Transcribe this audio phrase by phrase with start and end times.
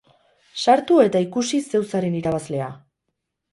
[0.63, 2.73] Sartu eta ikusi zeu zaren irabazlea.